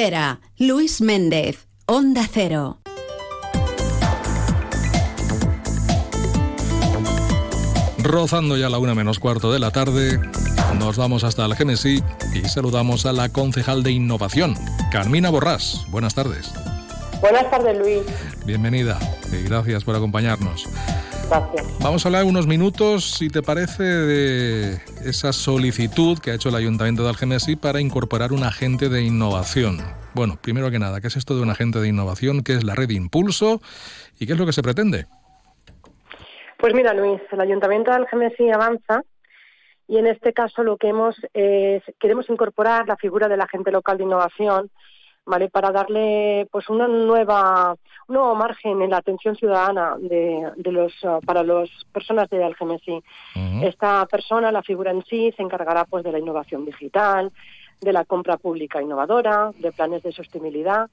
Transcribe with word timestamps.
Era 0.00 0.38
Luis 0.58 1.00
Méndez, 1.00 1.66
Onda 1.86 2.22
Cero. 2.32 2.78
Rozando 8.04 8.56
ya 8.56 8.68
la 8.68 8.78
una 8.78 8.94
menos 8.94 9.18
cuarto 9.18 9.52
de 9.52 9.58
la 9.58 9.72
tarde, 9.72 10.20
nos 10.78 10.96
vamos 10.96 11.24
hasta 11.24 11.44
el 11.44 11.56
Genesí 11.56 12.00
y 12.32 12.48
saludamos 12.48 13.06
a 13.06 13.12
la 13.12 13.28
concejal 13.30 13.82
de 13.82 13.90
innovación, 13.90 14.54
Carmina 14.92 15.30
Borrás. 15.30 15.84
Buenas 15.88 16.14
tardes. 16.14 16.52
Buenas 17.20 17.50
tardes, 17.50 17.76
Luis. 17.76 18.02
Bienvenida 18.46 19.00
y 19.32 19.42
gracias 19.48 19.82
por 19.82 19.96
acompañarnos. 19.96 20.68
Vamos 21.80 22.04
a 22.04 22.08
hablar 22.08 22.24
unos 22.24 22.46
minutos, 22.46 23.10
si 23.18 23.28
te 23.28 23.42
parece, 23.42 23.82
de 23.82 24.80
esa 25.04 25.34
solicitud 25.34 26.18
que 26.18 26.30
ha 26.30 26.34
hecho 26.34 26.48
el 26.48 26.54
Ayuntamiento 26.54 27.02
de 27.02 27.10
Algemesí 27.10 27.54
para 27.54 27.80
incorporar 27.80 28.32
un 28.32 28.44
agente 28.44 28.88
de 28.88 29.02
innovación. 29.02 29.78
Bueno, 30.14 30.38
primero 30.40 30.70
que 30.70 30.78
nada, 30.78 31.02
¿qué 31.02 31.08
es 31.08 31.16
esto 31.16 31.36
de 31.36 31.42
un 31.42 31.50
agente 31.50 31.80
de 31.80 31.88
innovación? 31.88 32.42
¿Qué 32.42 32.54
es 32.54 32.64
la 32.64 32.74
red 32.74 32.88
Impulso? 32.90 33.60
¿Y 34.18 34.26
qué 34.26 34.32
es 34.32 34.38
lo 34.38 34.46
que 34.46 34.54
se 34.54 34.62
pretende? 34.62 35.04
Pues 36.56 36.72
mira, 36.72 36.94
Luis, 36.94 37.20
el 37.30 37.40
Ayuntamiento 37.40 37.90
de 37.90 37.98
Algemesí 37.98 38.50
avanza 38.50 39.02
y 39.86 39.98
en 39.98 40.06
este 40.06 40.32
caso 40.32 40.62
lo 40.62 40.78
que 40.78 40.88
hemos 40.88 41.14
es, 41.34 41.82
queremos 42.00 42.30
incorporar 42.30 42.88
la 42.88 42.96
figura 42.96 43.28
del 43.28 43.42
agente 43.42 43.70
local 43.70 43.98
de 43.98 44.04
innovación 44.04 44.70
¿vale? 45.28 45.48
Para 45.50 45.70
darle 45.70 46.48
pues 46.50 46.68
una 46.68 46.88
nueva, 46.88 47.76
un 48.08 48.14
nuevo 48.14 48.34
margen 48.34 48.80
en 48.82 48.90
la 48.90 48.96
atención 48.96 49.36
ciudadana 49.36 49.96
de, 49.98 50.50
de 50.56 50.72
los 50.72 50.92
uh, 51.04 51.20
para 51.24 51.42
las 51.42 51.68
personas 51.92 52.28
de 52.30 52.42
Algemesí. 52.42 53.02
Esta 53.62 54.06
persona, 54.06 54.50
la 54.50 54.62
figura 54.62 54.90
en 54.90 55.04
sí, 55.04 55.32
se 55.36 55.42
encargará 55.42 55.84
pues 55.84 56.02
de 56.02 56.12
la 56.12 56.18
innovación 56.18 56.64
digital, 56.64 57.30
de 57.80 57.92
la 57.92 58.04
compra 58.04 58.38
pública 58.38 58.82
innovadora, 58.82 59.50
de 59.58 59.70
planes 59.70 60.02
de 60.02 60.12
sostenibilidad. 60.12 60.88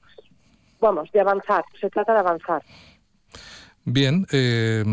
Vamos, 0.80 1.10
de 1.12 1.20
avanzar. 1.20 1.64
Se 1.80 1.88
trata 1.88 2.12
de 2.12 2.18
avanzar. 2.18 2.62
Bien, 3.84 4.26
eh, 4.32 4.84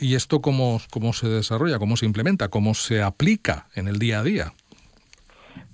¿y 0.00 0.14
esto 0.14 0.40
cómo, 0.40 0.80
cómo 0.90 1.12
se 1.12 1.28
desarrolla, 1.28 1.78
cómo 1.78 1.96
se 1.96 2.06
implementa, 2.06 2.48
cómo 2.48 2.74
se 2.74 3.02
aplica 3.02 3.66
en 3.74 3.88
el 3.88 3.98
día 3.98 4.20
a 4.20 4.22
día? 4.22 4.52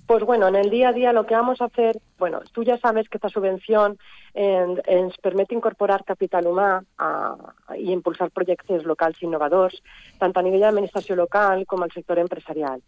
Pues 0.07 0.23
bueno, 0.23 0.47
en 0.47 0.55
el 0.55 0.69
día 0.69 0.89
a 0.89 0.93
día 0.93 1.13
lo 1.13 1.25
que 1.25 1.33
vamos 1.33 1.61
a 1.61 1.65
hacer, 1.65 1.99
bueno, 2.19 2.41
tú 2.51 2.63
ya 2.63 2.77
sabes 2.77 3.09
que 3.09 3.17
esta 3.17 3.29
subvención 3.29 3.97
ens 4.35 5.17
permete 5.17 5.55
incorporar 5.55 6.03
capital 6.03 6.45
humà 6.45 6.83
a, 6.99 7.35
i 7.73 7.89
impulsar 7.91 8.29
projectes 8.29 8.83
locals 8.83 9.21
innovadors, 9.23 9.79
tant 10.19 10.35
a 10.35 10.43
nivell 10.43 10.61
d'administració 10.61 11.15
local 11.15 11.63
com 11.65 11.81
al 11.81 11.93
sector 11.95 12.19
empresarial. 12.19 12.83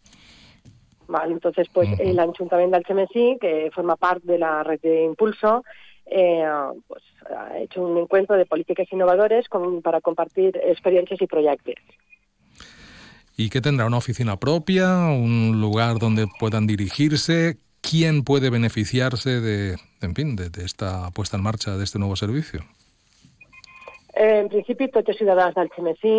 Vale, 1.08 1.32
entonces, 1.34 1.70
pues 1.74 1.88
el 2.00 2.20
Ayuntamiento 2.20 2.76
del 2.76 2.84
Chemesí, 2.84 3.38
que 3.40 3.72
forma 3.74 3.96
parte 3.96 4.28
de 4.28 4.38
la 4.38 4.62
red 4.62 4.82
de 4.82 5.06
Impulso, 5.06 5.64
eh, 6.06 6.46
pues, 6.88 7.02
ha 7.34 7.58
hecho 7.60 7.82
un 7.82 7.98
encuentro 7.98 8.36
de 8.36 8.46
políticas 8.46 8.92
innovadores 8.92 9.48
con, 9.48 9.82
para 9.82 10.02
compartir 10.02 10.60
experiencias 10.62 11.22
y 11.22 11.28
proyectos. 11.28 11.76
¿Y 13.40 13.52
qué 13.52 13.62
tendrá? 13.62 13.86
¿Una 13.86 13.98
oficina 13.98 14.38
propia? 14.38 14.98
¿Un 15.10 15.62
lugar 15.62 16.00
donde 16.00 16.26
puedan 16.40 16.66
dirigirse? 16.66 17.60
¿Quién 17.82 18.24
puede 18.24 18.50
beneficiarse 18.50 19.40
de, 19.40 19.78
en 20.02 20.16
fin, 20.16 20.36
de, 20.36 20.50
esta 20.66 21.12
puesta 21.12 21.38
en 21.38 21.44
marcha 21.44 21.78
de 21.78 21.84
este 21.84 22.00
nuevo 22.00 22.16
servicio? 22.16 22.62
En 24.16 24.50
principi, 24.50 24.88
tots 24.90 25.14
els 25.14 25.20
ciutadans 25.22 25.54
del 25.54 25.70
Xemesí, 25.76 26.16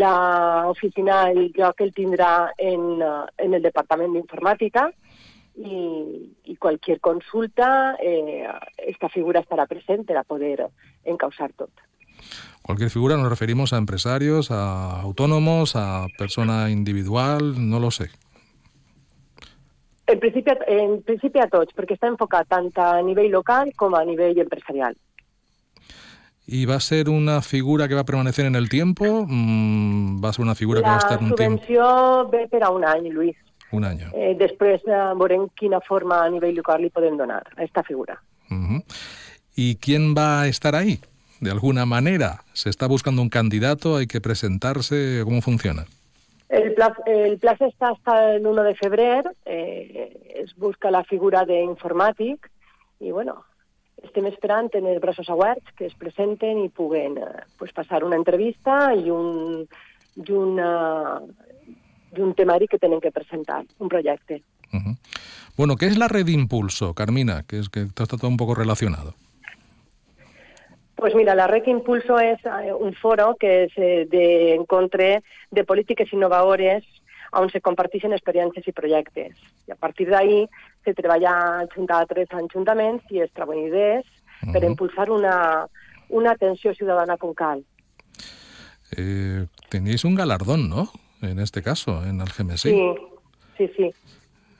l'oficina, 0.00 1.18
el 1.28 1.50
lloc 1.52 1.82
el 1.84 1.92
tindrà 1.92 2.54
en, 2.56 3.04
en 3.36 3.56
el 3.58 3.60
Departament 3.60 4.16
d'Informàtica 4.16 4.86
i, 5.60 5.82
i 6.48 6.56
qualsevol 6.56 7.02
consulta, 7.04 7.98
eh, 8.00 8.48
esta 8.88 9.12
figura 9.12 9.44
estarà 9.44 9.68
present 9.68 10.08
per 10.08 10.16
a 10.16 10.24
poder 10.24 10.70
encausar 11.04 11.52
tot. 11.52 11.84
Cualquier 12.62 12.90
figura 12.90 13.16
nos 13.16 13.28
referimos 13.28 13.72
a 13.72 13.76
empresarios, 13.76 14.50
a 14.50 15.00
autónomos, 15.00 15.76
a 15.76 16.06
persona 16.16 16.70
individual, 16.70 17.54
no 17.58 17.78
lo 17.78 17.90
sé. 17.90 18.10
En 20.06 20.20
principi, 20.20 20.50
en 20.66 21.02
principi 21.02 21.40
a 21.40 21.48
tots, 21.48 21.72
perquè 21.76 21.96
està 21.96 22.08
enfocat 22.08 22.48
tant 22.48 22.70
a 22.76 23.00
nivell 23.04 23.30
local 23.32 23.72
com 23.76 23.94
a 23.96 24.04
nivell 24.04 24.38
empresarial. 24.40 24.96
¿Y 26.46 26.66
va 26.66 26.74
a 26.76 26.80
ser 26.80 27.08
una 27.08 27.40
figura 27.40 27.88
que 27.88 27.94
va 27.94 28.02
a 28.02 28.04
permanecer 28.04 28.44
en 28.44 28.54
el 28.54 28.68
tiempo? 28.68 29.24
Mm, 29.26 30.22
¿Va 30.22 30.28
a 30.28 30.32
ser 30.32 30.44
una 30.44 30.54
figura 30.54 30.80
la 30.80 30.84
que 30.84 30.90
va 30.90 30.96
a 30.96 30.98
estar 30.98 31.18
un 31.22 31.34
tiempo? 31.34 31.60
La 31.60 31.66
subvenció 31.66 32.28
ve 32.28 32.48
per 32.48 32.62
a 32.64 32.70
un 32.70 32.84
any, 32.84 33.10
Lluís. 33.10 33.36
Un 33.72 33.84
año. 33.84 34.10
Eh, 34.14 34.36
després 34.38 34.84
eh, 34.86 34.98
veurem 35.16 35.48
quina 35.56 35.80
forma 35.80 36.20
a 36.22 36.28
nivell 36.30 36.54
local 36.60 36.84
li 36.84 36.92
podem 36.94 37.16
donar 37.16 37.42
a 37.56 37.64
esta 37.64 37.82
figura. 37.82 38.20
Uh 38.50 38.54
-huh. 38.54 38.84
¿Y 39.56 39.76
quién 39.76 40.14
va 40.14 40.42
a 40.42 40.48
estar 40.48 40.74
ahí? 40.74 41.00
De 41.40 41.50
alguna 41.50 41.84
manera, 41.84 42.42
¿se 42.52 42.70
está 42.70 42.86
buscando 42.86 43.22
un 43.22 43.28
candidato? 43.28 43.96
¿Hay 43.96 44.06
que 44.06 44.20
presentarse? 44.20 45.20
¿Cómo 45.24 45.42
funciona? 45.42 45.84
El 46.48 46.74
plazo, 46.74 47.02
el 47.06 47.38
plazo 47.38 47.66
está 47.66 47.88
hasta 47.90 48.34
el 48.34 48.46
1 48.46 48.62
de 48.62 48.74
febrer, 48.74 49.24
eh, 49.44 50.34
es 50.36 50.54
busca 50.56 50.90
la 50.90 51.02
figura 51.04 51.44
de 51.44 51.64
informàtic 51.64 52.50
i, 53.00 53.10
bueno, 53.10 53.40
estem 54.04 54.28
esperant 54.28 54.68
en 54.78 54.86
els 54.86 55.00
braços 55.02 55.28
oberts 55.32 55.74
que 55.78 55.88
es 55.88 55.96
presenten 55.98 56.60
i 56.62 56.68
puguen 56.68 57.18
eh, 57.18 57.42
pues, 57.58 57.72
passar 57.72 58.04
una 58.04 58.18
entrevista 58.20 58.92
i 58.94 59.10
un, 59.10 59.64
i 60.20 60.32
una, 60.32 61.20
y 62.14 62.20
un 62.20 62.34
temari 62.34 62.68
que 62.68 62.78
tienen 62.78 63.00
que 63.00 63.10
presentar, 63.10 63.64
un 63.78 63.88
proyecto. 63.88 64.34
Uh 64.72 64.78
-huh. 64.78 64.96
Bueno, 65.56 65.76
¿qué 65.76 65.86
es 65.86 65.96
la 65.98 66.08
red 66.08 66.26
Impulso, 66.28 66.94
Carmina? 66.94 67.44
Que 67.46 67.58
es 67.58 67.68
que 67.68 67.82
está 67.82 68.06
todo 68.06 68.28
un 68.28 68.36
poco 68.36 68.54
relacionado. 68.54 69.14
Pues 71.04 71.14
mira, 71.14 71.34
la 71.34 71.46
red 71.46 71.66
Impulso 71.66 72.18
es 72.18 72.38
eh, 72.46 72.72
un 72.72 72.94
foro 72.94 73.36
que 73.38 73.68
se 73.74 74.06
de 74.06 74.54
encontre 74.54 75.22
de 75.50 75.62
polítiques 75.62 76.10
innovadores 76.14 76.82
on 77.30 77.50
se 77.52 77.60
comparteixen 77.60 78.14
experiències 78.16 78.64
i 78.64 78.72
projectes. 78.72 79.36
I 79.68 79.74
a 79.74 79.76
partir 79.76 80.06
d'ahí 80.08 80.46
se 80.80 80.94
treballa 80.96 81.66
junta 81.74 81.98
a 81.98 82.06
tres 82.08 82.32
ajuntaments 82.32 83.04
i 83.12 83.20
es 83.20 83.28
treballen 83.36 83.66
idees 83.68 84.06
uh 84.06 84.48
-huh. 84.48 84.52
per 84.54 84.64
impulsar 84.64 85.10
una, 85.10 85.68
una 86.08 86.30
atenció 86.30 86.72
ciutadana 86.72 87.18
con 87.18 87.34
cal. 87.34 87.62
Eh, 88.96 89.44
tenéis 89.68 90.06
un 90.06 90.14
galardón, 90.14 90.70
¿no? 90.70 90.88
En 91.20 91.38
este 91.38 91.60
caso, 91.60 92.02
en 92.02 92.22
Algemesí. 92.22 92.70
Sí, 92.70 92.94
sí, 93.58 93.70
sí. 93.76 93.94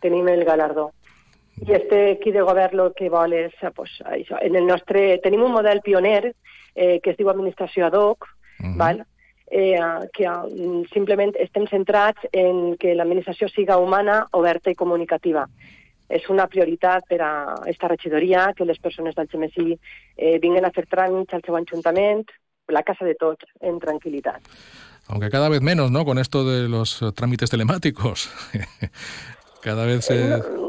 Tenim 0.00 0.28
el 0.28 0.44
galardó. 0.44 0.92
I 1.62 1.72
este 1.72 2.10
equip 2.12 2.34
de 2.34 2.42
govern 2.42 2.80
el 2.82 2.92
que 2.98 3.08
vol 3.10 3.32
és, 3.32 3.54
pues, 3.76 4.00
això, 4.04 4.40
en 4.42 4.56
el 4.58 4.66
nostre... 4.66 5.20
Tenim 5.22 5.44
un 5.46 5.52
model 5.54 5.80
pioner 5.84 6.34
eh, 6.74 7.00
que 7.00 7.12
es 7.12 7.18
diu 7.18 7.30
administració 7.30 7.86
ad 7.86 7.94
hoc, 7.94 8.26
uh 8.26 8.66
-huh. 8.66 8.76
val? 8.76 9.04
Eh, 9.50 9.78
que 10.12 10.26
um, 10.26 10.84
simplement 10.92 11.34
estem 11.38 11.66
centrats 11.66 12.20
en 12.32 12.76
que 12.76 12.94
l'administració 12.94 13.48
siga 13.48 13.76
humana, 13.76 14.26
oberta 14.32 14.70
i 14.70 14.74
comunicativa. 14.74 15.46
És 16.08 16.28
una 16.28 16.46
prioritat 16.46 17.04
per 17.08 17.20
a 17.22 17.54
esta 17.66 17.88
regidoria 17.88 18.52
que 18.56 18.64
les 18.64 18.78
persones 18.78 19.14
del 19.14 19.28
Xemesí 19.28 19.78
eh, 20.16 20.38
vinguen 20.40 20.64
a 20.64 20.70
fer 20.70 20.86
tràmits 20.86 21.34
al 21.34 21.42
seu 21.44 21.56
ajuntament, 21.56 22.24
la 22.68 22.82
casa 22.82 23.04
de 23.04 23.14
tots, 23.14 23.44
en 23.60 23.78
tranquil·litat. 23.78 24.40
Aunque 25.08 25.30
cada 25.30 25.48
vez 25.48 25.60
menos, 25.60 25.90
¿no? 25.90 26.04
Con 26.04 26.18
esto 26.18 26.44
de 26.44 26.68
los 26.68 27.04
trámites 27.14 27.50
telemáticos. 27.50 28.30
cada 29.60 29.84
vez 29.84 30.06
se... 30.06 30.28
No, 30.28 30.63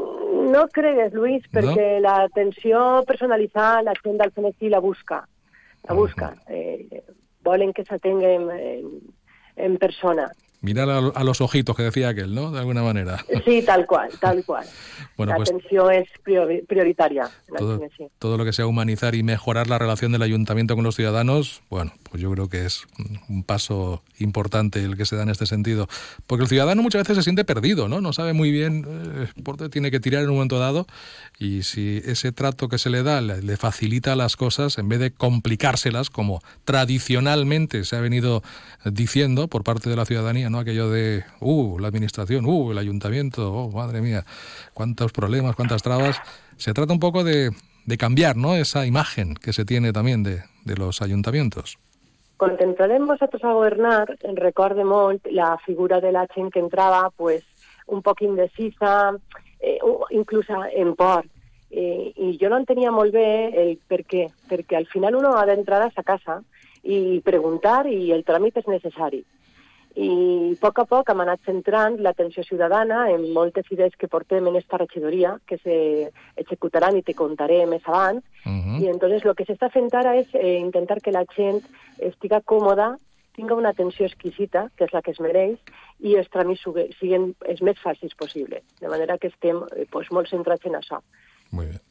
no 0.56 0.66
cregues, 0.72 1.12
Luis, 1.12 1.44
perquè 1.52 1.86
¿No? 1.98 2.06
l'atenció 2.06 2.80
personalitzada 3.08 3.84
la 3.84 3.94
gent 4.00 4.16
del 4.22 4.32
CNC 4.32 4.70
la 4.72 4.80
busca. 4.80 5.20
La 5.88 5.94
busca. 5.94 6.32
Uh 6.32 6.36
-huh. 6.36 6.56
eh, 6.56 7.02
volen 7.44 7.72
que 7.72 7.84
s'atenguen 7.84 8.50
en, 8.50 8.84
en 9.56 9.76
persona. 9.78 10.30
Mirar 10.60 10.88
a, 10.90 10.98
a, 10.98 11.24
los 11.24 11.40
ojitos 11.40 11.76
que 11.76 11.82
decía 11.82 12.08
aquel, 12.08 12.34
¿no? 12.34 12.50
De 12.50 12.58
alguna 12.58 12.82
manera. 12.82 13.24
Sí, 13.44 13.62
tal 13.62 13.86
cual, 13.86 14.10
tal 14.20 14.44
cual. 14.44 14.66
bueno, 15.16 15.32
la 15.32 15.36
pues, 15.36 15.50
atención 15.50 15.92
es 15.92 16.08
priori 16.22 16.62
prioritaria. 16.62 17.30
Todo, 17.56 17.80
todo, 18.18 18.36
lo 18.36 18.44
que 18.44 18.52
sea 18.52 18.66
humanizar 18.66 19.14
y 19.14 19.22
mejorar 19.22 19.68
la 19.68 19.78
relación 19.78 20.12
del 20.12 20.22
ayuntamiento 20.22 20.74
con 20.74 20.84
los 20.84 20.96
ciudadanos, 20.96 21.62
bueno, 21.70 21.92
pues 22.10 22.22
yo 22.22 22.30
creo 22.32 22.48
que 22.48 22.64
es 22.64 22.86
un 23.28 23.44
paso 23.44 24.02
importante 24.18 24.82
el 24.82 24.96
que 24.96 25.04
se 25.04 25.16
da 25.16 25.22
en 25.22 25.28
este 25.28 25.46
sentido. 25.46 25.88
Porque 26.26 26.44
el 26.44 26.48
ciudadano 26.48 26.82
muchas 26.82 27.02
veces 27.02 27.16
se 27.18 27.22
siente 27.22 27.44
perdido, 27.44 27.88
¿no? 27.88 28.00
No 28.00 28.12
sabe 28.12 28.32
muy 28.32 28.50
bien 28.50 28.86
eh, 28.88 29.42
por 29.42 29.56
dónde 29.56 29.70
tiene 29.70 29.90
que 29.90 30.00
tirar 30.00 30.22
en 30.22 30.30
un 30.30 30.36
momento 30.36 30.58
dado 30.58 30.86
y 31.38 31.62
si 31.62 32.02
ese 32.04 32.32
trato 32.32 32.68
que 32.68 32.78
se 32.78 32.90
le 32.90 33.02
da 33.02 33.20
le, 33.20 33.42
le 33.42 33.56
facilita 33.56 34.16
las 34.16 34.36
cosas, 34.36 34.78
en 34.78 34.88
vez 34.88 35.00
de 35.00 35.10
complicárselas, 35.10 36.10
como 36.10 36.40
tradicionalmente 36.64 37.84
se 37.84 37.96
ha 37.96 38.00
venido 38.00 38.42
diciendo 38.84 39.48
por 39.48 39.64
parte 39.64 39.90
de 39.90 39.96
la 39.96 40.06
ciudadanía, 40.06 40.45
¿no? 40.50 40.58
Aquello 40.58 40.90
de, 40.90 41.24
uh, 41.40 41.78
la 41.78 41.88
administración, 41.88 42.46
uh, 42.46 42.72
el 42.72 42.78
ayuntamiento, 42.78 43.52
oh, 43.52 43.70
madre 43.70 44.00
mía, 44.00 44.24
cuántos 44.74 45.12
problemas, 45.12 45.56
cuántas 45.56 45.82
trabas. 45.82 46.20
Se 46.56 46.72
trata 46.72 46.92
un 46.92 47.00
poco 47.00 47.24
de, 47.24 47.50
de 47.84 47.96
cambiar, 47.96 48.36
¿no? 48.36 48.54
Esa 48.54 48.86
imagen 48.86 49.34
que 49.34 49.52
se 49.52 49.64
tiene 49.64 49.92
también 49.92 50.22
de, 50.22 50.42
de 50.64 50.76
los 50.76 51.02
ayuntamientos. 51.02 51.78
Entrarem 52.38 53.06
vosaltres 53.06 53.42
a 53.44 53.52
governar, 53.52 54.18
recorde 54.34 54.84
molt 54.84 55.26
la 55.30 55.56
figura 55.64 56.00
de 56.00 56.12
la 56.12 56.26
gent 56.34 56.52
que 56.52 56.60
entrava 56.60 57.10
pues, 57.16 57.42
un 57.86 58.02
poc 58.02 58.20
indecisa, 58.22 59.16
eh, 59.60 59.78
inclús 60.10 60.46
en 60.74 60.94
por. 60.94 61.24
eh, 61.70 62.12
i 62.16 62.36
jo 62.40 62.48
no 62.48 62.58
entenia 62.60 62.92
molt 62.94 63.14
el 63.16 63.76
per 63.88 64.02
què, 64.08 64.26
perquè 64.48 64.78
al 64.78 64.86
final 64.86 65.16
uno 65.18 65.34
ha 65.36 65.46
d'entrar 65.48 65.82
a 65.82 65.90
sa 65.94 66.04
casa 66.06 66.40
i 66.82 67.20
preguntar 67.26 67.86
i 67.90 68.12
el 68.14 68.24
tràmit 68.24 68.60
és 68.60 68.68
necessari. 68.70 69.24
I 69.96 70.52
a 70.52 70.56
poc 70.60 70.82
a 70.82 70.84
poc 70.84 71.08
hem 71.08 71.22
anat 71.24 71.40
centrant 71.48 71.96
l'atenció 72.04 72.42
ciutadana 72.44 73.06
en 73.14 73.30
moltes 73.32 73.70
idees 73.72 73.96
que 73.96 74.10
portem 74.12 74.46
en 74.50 74.58
esta 74.60 74.76
regidoria, 74.76 75.38
que 75.48 75.56
se 75.62 75.76
executaran 76.36 76.98
i 76.98 77.02
te 77.02 77.14
contaré 77.16 77.64
més 77.66 77.82
avant. 77.86 78.20
Uh 78.44 78.52
-huh. 78.52 78.82
I 78.82 78.88
entonces 78.88 79.24
lo 79.24 79.34
que 79.34 79.44
s'està 79.44 79.70
fent 79.72 79.88
ara 79.94 80.16
és 80.16 80.28
eh, 80.34 80.58
intentar 80.58 81.00
que 81.00 81.12
la 81.12 81.24
gent 81.34 81.62
estiga 81.98 82.42
còmoda 82.42 82.98
tinga 83.36 83.54
una 83.54 83.70
atenció 83.70 84.06
exquisita, 84.06 84.70
que 84.76 84.84
és 84.84 84.92
la 84.92 85.02
que 85.02 85.12
es 85.12 85.20
mereix, 85.20 85.58
i 86.00 86.16
els 86.16 86.30
tràmits 86.32 86.64
siguin 86.98 87.34
els 87.46 87.60
més 87.62 87.78
fàcils 87.84 88.16
possible. 88.16 88.62
De 88.80 88.88
manera 88.88 89.18
que 89.18 89.28
estem 89.28 89.62
eh, 89.76 89.86
pues, 89.90 90.10
molt 90.10 90.28
centrats 90.28 90.64
en 90.64 90.74
això. 90.80 91.02
Muy 91.52 91.66
bien. 91.66 91.85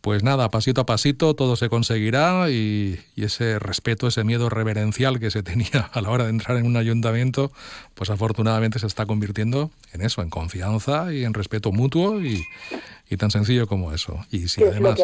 Pues 0.00 0.22
nada, 0.22 0.48
pasito 0.48 0.80
a 0.80 0.86
pasito 0.86 1.34
todo 1.34 1.56
se 1.56 1.68
conseguirá 1.68 2.48
y, 2.48 2.98
y, 3.16 3.24
ese 3.24 3.58
respeto, 3.58 4.06
ese 4.06 4.24
miedo 4.24 4.48
reverencial 4.48 5.20
que 5.20 5.30
se 5.30 5.42
tenía 5.44 5.90
a 5.92 6.00
la 6.00 6.10
hora 6.10 6.24
de 6.24 6.30
entrar 6.30 6.56
en 6.56 6.66
un 6.66 6.76
ayuntamiento, 6.76 7.52
pues 7.94 8.08
afortunadamente 8.08 8.78
se 8.78 8.86
está 8.86 9.04
convirtiendo 9.04 9.70
en 9.92 10.00
eso, 10.00 10.22
en 10.22 10.30
confianza 10.30 11.12
y 11.12 11.24
en 11.24 11.34
respeto 11.34 11.70
mutuo 11.70 12.22
y, 12.22 12.42
y 13.10 13.16
tan 13.16 13.30
sencillo 13.30 13.66
como 13.66 13.92
eso. 13.92 14.24
Y 14.30 14.48
si 14.48 14.62
además, 14.62 14.98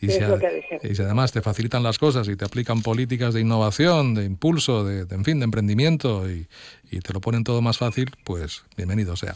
Y, 0.00 0.08
si, 0.08 1.02
además 1.02 1.32
te 1.32 1.42
facilitan 1.42 1.82
las 1.82 1.98
cosas 1.98 2.28
y 2.28 2.36
te 2.36 2.44
aplican 2.44 2.80
políticas 2.80 3.34
de 3.34 3.40
innovación, 3.40 4.14
de 4.14 4.24
impulso, 4.24 4.84
de, 4.84 5.04
de 5.04 5.14
en 5.16 5.24
fin, 5.24 5.40
de 5.40 5.44
emprendimiento 5.44 6.30
y, 6.30 6.46
y, 6.90 7.00
te 7.00 7.12
lo 7.12 7.20
ponen 7.20 7.42
todo 7.42 7.60
más 7.60 7.76
fácil, 7.76 8.12
pues 8.24 8.62
bienvenido 8.76 9.16
sea. 9.16 9.34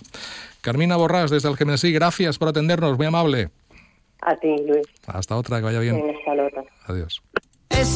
Carmina 0.60 0.96
Borrás, 0.96 1.30
desde 1.30 1.48
el 1.48 1.56
Genesí, 1.56 1.92
gracias 1.92 2.38
por 2.38 2.48
atendernos, 2.48 2.96
muy 2.96 3.06
amable. 3.06 3.50
A 4.24 4.36
ti, 4.36 4.56
Luis. 4.66 4.86
Hasta 5.06 5.36
otra, 5.36 5.58
que 5.58 5.64
vaya 5.64 5.80
bien. 5.80 5.96
Hasta 5.96 6.32
otra. 6.44 6.64
Adiós. 6.86 7.22